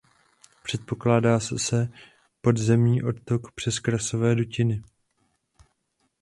Předpokládá 0.63 1.39
se 1.39 1.89
podzemní 2.41 3.03
odtok 3.03 3.51
přes 3.51 3.79
krasové 3.79 4.35
dutiny. 4.35 4.81